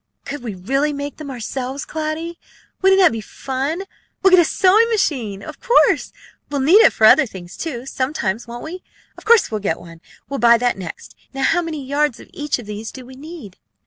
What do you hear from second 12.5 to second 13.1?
of these do